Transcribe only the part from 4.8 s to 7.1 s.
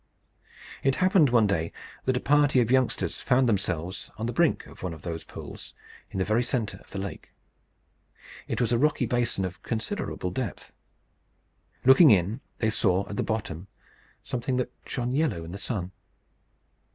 one of these pools in the very centre of the